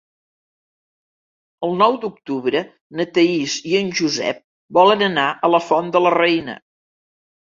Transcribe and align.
El 1.67 1.75
nou 1.81 1.97
d'octubre 2.05 2.61
na 3.01 3.05
Thaís 3.17 3.57
i 3.73 3.77
en 3.81 3.93
Josep 3.99 4.39
volen 4.79 5.03
anar 5.09 5.27
a 5.29 5.51
la 5.57 5.63
Font 5.67 5.91
de 5.97 6.01
la 6.07 6.15
Reina. 6.17 6.57